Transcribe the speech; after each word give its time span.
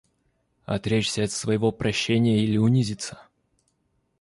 Отречься 0.65 1.21
от 1.25 1.31
своего 1.31 1.71
прощения 1.71 2.39
или 2.39 2.57
унизиться? 2.57 3.19